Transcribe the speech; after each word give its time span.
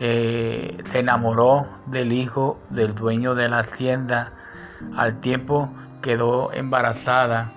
eh, 0.00 0.78
se 0.84 1.00
enamoró 1.00 1.66
del 1.84 2.14
hijo 2.14 2.58
del 2.70 2.94
dueño 2.94 3.34
de 3.34 3.50
la 3.50 3.58
hacienda 3.58 4.32
al 4.96 5.20
tiempo 5.20 5.70
quedó 6.06 6.52
embarazada, 6.52 7.50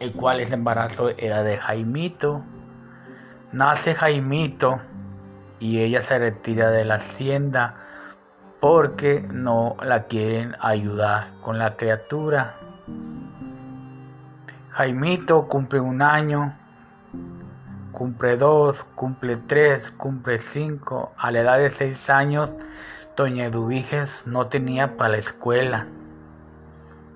el 0.00 0.12
cual 0.14 0.40
ese 0.40 0.54
embarazo 0.54 1.10
era 1.16 1.44
de 1.44 1.58
Jaimito. 1.58 2.42
Nace 3.52 3.94
Jaimito 3.94 4.80
y 5.60 5.78
ella 5.78 6.00
se 6.00 6.18
retira 6.18 6.72
de 6.72 6.84
la 6.84 6.96
hacienda 6.96 7.76
porque 8.58 9.24
no 9.30 9.76
la 9.80 10.08
quieren 10.08 10.56
ayudar 10.58 11.28
con 11.40 11.56
la 11.56 11.76
criatura. 11.76 12.56
Jaimito 14.70 15.46
cumple 15.46 15.78
un 15.78 16.02
año, 16.02 16.52
cumple 17.92 18.36
dos, 18.36 18.82
cumple 18.96 19.36
tres, 19.36 19.92
cumple 19.92 20.40
cinco. 20.40 21.12
A 21.16 21.30
la 21.30 21.42
edad 21.42 21.58
de 21.58 21.70
seis 21.70 22.10
años, 22.10 22.52
Doña 23.16 23.44
Eduviges 23.44 24.24
no 24.26 24.48
tenía 24.48 24.96
para 24.96 25.10
la 25.10 25.18
escuela. 25.18 25.86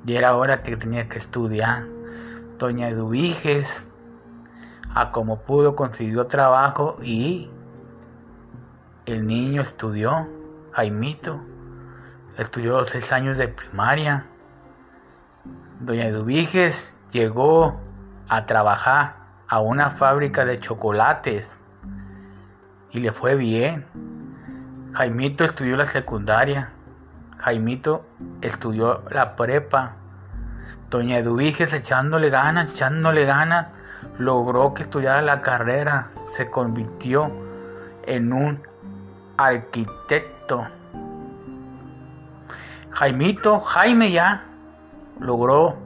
Y 0.07 0.15
era 0.15 0.37
hora 0.37 0.63
que 0.63 0.77
tenía 0.77 1.09
que 1.09 1.19
estudiar. 1.19 1.85
Doña 2.59 2.89
Eduviges, 2.89 3.89
a 4.95 5.13
como 5.13 5.41
pudo, 5.43 5.77
consiguió 5.77 6.25
trabajo 6.25 6.97
y 7.03 7.51
el 9.07 9.27
niño 9.27 9.63
estudió, 9.63 10.29
Jaimito, 10.73 11.41
estudió 12.37 12.79
los 12.79 12.91
seis 12.91 13.13
años 13.13 13.39
de 13.39 13.49
primaria. 13.49 14.27
Doña 15.81 16.07
Eduviges 16.07 16.97
llegó 17.11 17.81
a 18.29 18.47
trabajar 18.47 19.17
a 19.49 19.61
una 19.61 19.91
fábrica 19.91 20.45
de 20.45 20.61
chocolates 20.61 21.59
y 22.91 23.01
le 23.01 23.13
fue 23.13 23.35
bien. 23.35 23.87
Jaimito 24.93 25.45
estudió 25.45 25.77
la 25.77 25.87
secundaria. 25.87 26.73
Jaimito 27.39 28.05
estudió 28.41 29.03
la 29.11 29.37
prepa. 29.37 29.95
Doña 30.91 31.19
Eduviges 31.19 31.73
echándole 31.73 32.31
ganas, 32.31 32.73
echándole 32.73 33.25
ganas, 33.25 33.69
logró 34.19 34.75
que 34.75 34.83
estudiara 34.83 35.23
la 35.23 35.43
carrera. 35.43 36.11
Se 36.35 36.51
convirtió 36.51 37.31
en 38.07 38.33
un 38.33 38.63
arquitecto. 39.37 40.67
Jaimito, 42.91 43.61
Jaime 43.61 44.11
ya, 44.11 44.45
logró 45.21 45.77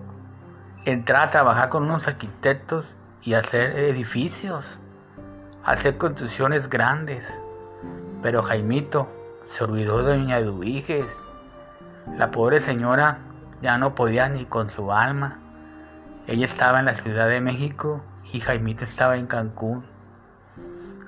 entrar 0.84 1.28
a 1.28 1.30
trabajar 1.30 1.68
con 1.68 1.84
unos 1.84 2.08
arquitectos 2.08 2.94
y 3.22 3.34
hacer 3.34 3.76
edificios, 3.78 4.80
hacer 5.64 5.98
construcciones 5.98 6.68
grandes. 6.70 7.40
Pero 8.22 8.42
Jaimito 8.42 9.08
se 9.44 9.64
olvidó 9.64 10.02
de 10.02 10.16
Doña 10.16 10.38
Eduviges. 10.38 11.28
La 12.06 12.30
pobre 12.30 12.60
señora 12.60 13.18
ya 13.62 13.78
no 13.78 13.94
podía 13.94 14.28
ni 14.28 14.44
con 14.44 14.70
su 14.70 14.92
alma. 14.92 15.38
Ella 16.26 16.44
estaba 16.44 16.80
en 16.80 16.86
la 16.86 16.94
Ciudad 16.94 17.28
de 17.28 17.40
México 17.40 18.02
y 18.32 18.40
Jaimito 18.40 18.84
estaba 18.84 19.16
en 19.16 19.26
Cancún. 19.26 19.86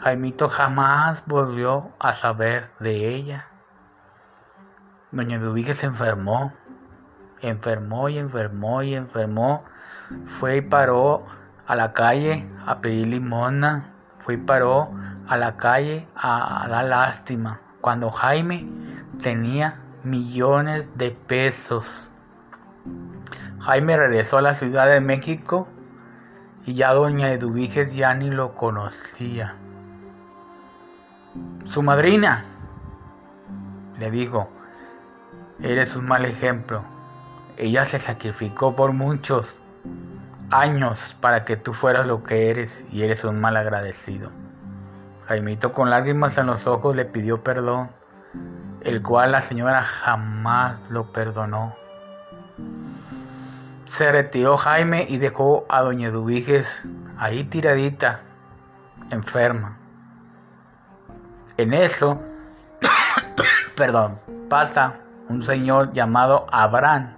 Jaimito 0.00 0.48
jamás 0.48 1.24
volvió 1.26 1.90
a 1.98 2.12
saber 2.12 2.70
de 2.78 3.08
ella. 3.08 3.48
Doña 5.10 5.36
Eduviges 5.36 5.78
se 5.78 5.86
enfermó, 5.86 6.52
enfermó 7.40 8.08
y 8.08 8.18
enfermó 8.18 8.82
y 8.82 8.94
enfermó. 8.94 9.64
Fue 10.38 10.58
y 10.58 10.60
paró 10.60 11.26
a 11.66 11.74
la 11.74 11.92
calle 11.92 12.48
a 12.66 12.80
pedir 12.80 13.08
limona. 13.08 13.92
Fue 14.20 14.34
y 14.34 14.38
paró 14.38 14.92
a 15.26 15.36
la 15.36 15.56
calle 15.56 16.08
a 16.16 16.66
dar 16.68 16.84
lástima. 16.84 17.60
Cuando 17.80 18.10
Jaime 18.10 18.68
tenía 19.22 19.83
millones 20.04 20.96
de 20.96 21.10
pesos. 21.10 22.10
Jaime 23.60 23.96
regresó 23.96 24.38
a 24.38 24.42
la 24.42 24.54
Ciudad 24.54 24.86
de 24.86 25.00
México 25.00 25.66
y 26.66 26.74
ya 26.74 26.92
doña 26.92 27.30
Eduviges 27.32 27.94
ya 27.94 28.14
ni 28.14 28.30
lo 28.30 28.54
conocía. 28.54 29.56
Su 31.64 31.82
madrina 31.82 32.44
le 33.98 34.10
dijo, 34.10 34.48
eres 35.62 35.96
un 35.96 36.06
mal 36.06 36.24
ejemplo. 36.24 36.84
Ella 37.56 37.84
se 37.84 37.98
sacrificó 37.98 38.76
por 38.76 38.92
muchos 38.92 39.46
años 40.50 41.16
para 41.20 41.44
que 41.44 41.56
tú 41.56 41.72
fueras 41.72 42.06
lo 42.06 42.22
que 42.22 42.50
eres 42.50 42.84
y 42.92 43.02
eres 43.02 43.24
un 43.24 43.40
mal 43.40 43.56
agradecido. 43.56 44.30
Jaimito 45.26 45.72
con 45.72 45.88
lágrimas 45.88 46.36
en 46.36 46.46
los 46.46 46.66
ojos 46.66 46.94
le 46.94 47.06
pidió 47.06 47.42
perdón 47.42 47.90
el 48.84 49.02
cual 49.02 49.32
la 49.32 49.40
señora 49.40 49.82
jamás 49.82 50.80
lo 50.90 51.10
perdonó. 51.12 51.74
Se 53.86 54.12
retiró 54.12 54.56
Jaime 54.56 55.06
y 55.08 55.18
dejó 55.18 55.64
a 55.68 55.80
doña 55.82 56.08
Eduviges 56.08 56.86
ahí 57.18 57.44
tiradita, 57.44 58.20
enferma. 59.10 59.78
En 61.56 61.72
eso, 61.72 62.20
perdón, 63.76 64.18
pasa 64.48 64.96
un 65.28 65.42
señor 65.42 65.92
llamado 65.92 66.46
Abraham 66.50 67.14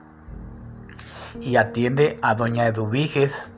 y 1.40 1.56
atiende 1.56 2.18
a 2.22 2.34
doña 2.34 2.66
Eduviges 2.66 3.50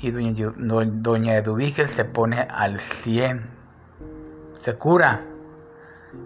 y 0.00 0.10
doña, 0.10 0.52
doña 0.56 1.36
Eduviges 1.36 1.90
se 1.90 2.04
pone 2.04 2.46
al 2.50 2.78
100. 2.80 3.50
Se 4.56 4.74
cura 4.74 5.22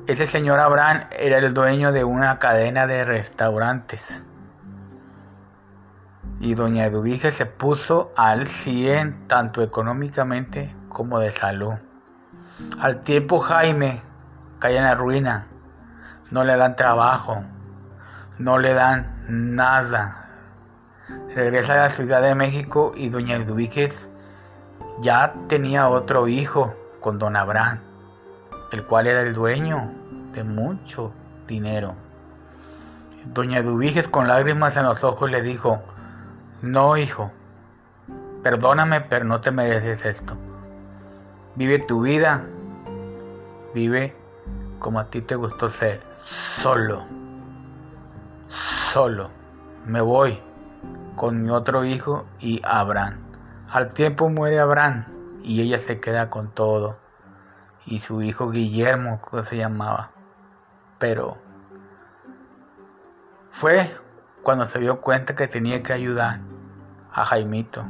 ese 0.06 0.26
señor 0.26 0.60
Abraham 0.60 1.04
era 1.10 1.38
el 1.38 1.54
dueño 1.54 1.92
de 1.92 2.04
una 2.04 2.38
cadena 2.38 2.86
de 2.86 3.04
restaurantes. 3.04 4.24
Y 6.40 6.54
doña 6.54 6.86
Eduvige 6.86 7.30
se 7.30 7.46
puso 7.46 8.12
al 8.16 8.46
100 8.46 9.28
tanto 9.28 9.62
económicamente 9.62 10.74
como 10.88 11.18
de 11.18 11.30
salud. 11.30 11.74
Al 12.80 13.02
tiempo 13.02 13.38
Jaime 13.40 14.02
cae 14.58 14.76
en 14.76 14.84
la 14.84 14.94
ruina. 14.94 15.46
No 16.30 16.44
le 16.44 16.56
dan 16.56 16.76
trabajo. 16.76 17.42
No 18.38 18.58
le 18.58 18.74
dan 18.74 19.24
nada. 19.28 20.28
Regresa 21.34 21.74
a 21.74 21.76
la 21.76 21.88
Ciudad 21.90 22.22
de 22.22 22.34
México 22.34 22.92
y 22.94 23.08
doña 23.08 23.36
Eduviges 23.36 24.10
ya 25.00 25.34
tenía 25.48 25.88
otro 25.88 26.28
hijo 26.28 26.74
con 27.00 27.18
don 27.18 27.36
Abraham 27.36 27.91
el 28.72 28.84
cual 28.84 29.06
era 29.06 29.20
el 29.20 29.34
dueño 29.34 29.90
de 30.32 30.44
mucho 30.44 31.12
dinero. 31.46 31.94
Doña 33.26 33.58
Eduviges 33.58 34.08
con 34.08 34.26
lágrimas 34.26 34.76
en 34.76 34.84
los 34.84 35.04
ojos 35.04 35.30
le 35.30 35.42
dijo, 35.42 35.80
no 36.62 36.96
hijo, 36.96 37.30
perdóname, 38.42 39.02
pero 39.02 39.24
no 39.24 39.40
te 39.40 39.50
mereces 39.50 40.04
esto. 40.04 40.36
Vive 41.54 41.78
tu 41.80 42.02
vida, 42.02 42.44
vive 43.74 44.16
como 44.78 44.98
a 44.98 45.10
ti 45.10 45.20
te 45.20 45.36
gustó 45.36 45.68
ser, 45.68 46.02
solo, 46.16 47.04
solo. 48.92 49.30
Me 49.86 50.00
voy 50.00 50.40
con 51.14 51.42
mi 51.42 51.50
otro 51.50 51.84
hijo 51.84 52.24
y 52.40 52.60
Abraham. 52.64 53.18
Al 53.70 53.92
tiempo 53.92 54.28
muere 54.28 54.58
Abraham 54.58 55.04
y 55.42 55.60
ella 55.60 55.78
se 55.78 56.00
queda 56.00 56.30
con 56.30 56.50
todo 56.50 56.96
y 57.86 57.98
su 57.98 58.22
hijo 58.22 58.50
Guillermo, 58.50 59.20
que 59.30 59.42
se 59.42 59.56
llamaba. 59.56 60.10
Pero 60.98 61.36
fue 63.50 63.96
cuando 64.42 64.66
se 64.66 64.78
dio 64.78 65.00
cuenta 65.00 65.34
que 65.34 65.48
tenía 65.48 65.82
que 65.82 65.92
ayudar 65.92 66.40
a 67.12 67.24
Jaimito. 67.24 67.84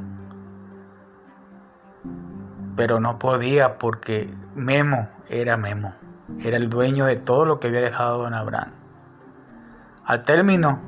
Pero 2.77 3.01
no 3.01 3.19
podía 3.19 3.79
porque 3.79 4.35
Memo 4.55 5.09
era 5.29 5.57
Memo. 5.57 5.95
Era 6.41 6.57
el 6.57 6.71
dueño 6.71 7.05
de 7.07 7.17
todo 7.17 7.45
lo 7.45 7.61
que 7.61 7.69
había 7.69 7.81
dejado 7.81 8.19
don 8.19 8.35
Abraham. 8.35 8.73
Al 10.05 10.25
término 10.25 10.81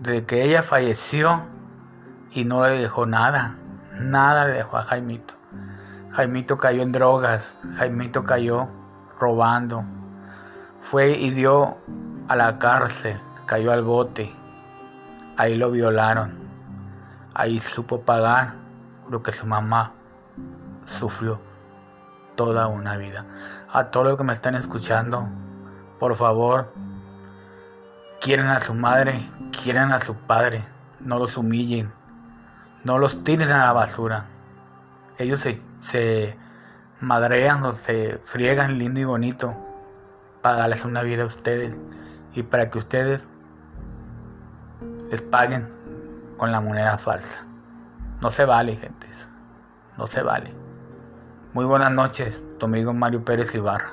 de 0.00 0.26
que 0.26 0.44
ella 0.44 0.62
falleció 0.62 1.46
y 2.30 2.44
no 2.44 2.62
le 2.62 2.70
dejó 2.70 3.06
nada, 3.06 3.56
nada 3.98 4.46
le 4.46 4.54
dejó 4.54 4.76
a 4.76 4.84
Jaimito. 4.84 5.34
Jaimito 6.12 6.58
cayó 6.58 6.82
en 6.82 6.92
drogas, 6.92 7.56
Jaimito 7.76 8.24
cayó 8.24 8.68
robando, 9.18 9.84
fue 10.82 11.12
y 11.12 11.30
dio 11.30 11.78
a 12.28 12.36
la 12.36 12.58
cárcel, 12.58 13.18
cayó 13.46 13.72
al 13.72 13.82
bote. 13.82 14.34
Ahí 15.38 15.56
lo 15.56 15.70
violaron. 15.70 16.34
Ahí 17.34 17.60
supo 17.60 18.02
pagar 18.02 18.54
lo 19.08 19.22
que 19.22 19.32
su 19.32 19.46
mamá 19.46 19.92
sufrió 20.84 21.40
toda 22.36 22.66
una 22.66 22.96
vida. 22.96 23.24
A 23.72 23.84
todos 23.84 24.06
los 24.06 24.18
que 24.18 24.24
me 24.24 24.34
están 24.34 24.54
escuchando, 24.54 25.26
por 25.98 26.14
favor, 26.16 26.74
quieren 28.20 28.48
a 28.48 28.60
su 28.60 28.74
madre, 28.74 29.30
quieren 29.62 29.92
a 29.92 29.98
su 29.98 30.14
padre, 30.14 30.64
no 31.00 31.18
los 31.18 31.38
humillen, 31.38 31.90
no 32.84 32.98
los 32.98 33.24
tiren 33.24 33.50
a 33.50 33.64
la 33.64 33.72
basura. 33.72 34.26
Ellos 35.18 35.46
se, 35.78 36.36
madrean 37.00 37.64
o 37.64 37.74
se 37.74 38.18
friegan 38.24 38.78
lindo 38.78 39.00
y 39.00 39.04
bonito 39.04 39.54
para 40.40 40.56
darles 40.56 40.84
una 40.84 41.02
vida 41.02 41.24
a 41.24 41.26
ustedes 41.26 41.76
y 42.34 42.42
para 42.42 42.70
que 42.70 42.78
ustedes 42.78 43.28
les 45.10 45.20
paguen 45.22 45.68
con 46.36 46.52
la 46.52 46.60
moneda 46.60 46.98
falsa. 46.98 47.44
No 48.20 48.30
se 48.30 48.44
vale, 48.44 48.76
gente. 48.76 49.08
No 49.98 50.06
se 50.06 50.22
vale. 50.22 50.52
Muy 51.52 51.64
buenas 51.64 51.92
noches, 51.92 52.44
tu 52.58 52.66
amigo 52.66 52.94
Mario 52.94 53.24
Pérez 53.24 53.54
Ibarra. 53.54 53.92